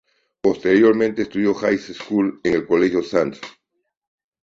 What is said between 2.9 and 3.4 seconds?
"St.